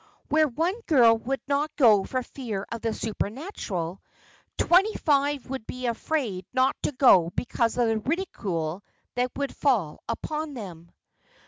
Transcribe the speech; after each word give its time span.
Where 0.29 0.47
one 0.47 0.81
girl 0.87 1.15
would 1.15 1.41
not 1.47 1.75
go 1.75 2.03
for 2.05 2.23
fear 2.23 2.65
of 2.71 2.81
the 2.81 2.91
supernatural, 2.91 4.01
twenty 4.57 4.95
five 4.95 5.47
would 5.47 5.67
be 5.67 5.85
afraid 5.85 6.47
not 6.53 6.75
to 6.81 6.91
go 6.91 7.29
because 7.35 7.77
of 7.77 7.87
the 7.87 7.99
ridicule 7.99 8.83
that 9.13 9.29
would 9.35 9.55
fall 9.55 10.01
upon 10.09 10.55
them. 10.55 10.89